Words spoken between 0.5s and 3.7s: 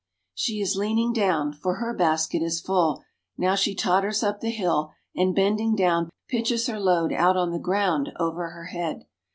is leaning down, for her basket is full; now